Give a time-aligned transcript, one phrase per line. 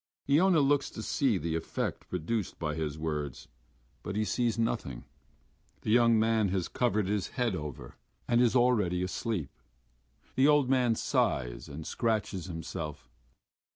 [0.27, 3.47] Iona looks to see the effect produced by his words,
[4.01, 5.03] but he sees nothing.
[5.81, 9.51] The young man has covered his head over and is already asleep.
[10.33, 13.11] The old man sighs and scratches himself....